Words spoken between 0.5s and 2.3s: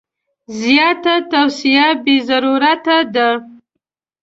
زیاته توصیه بې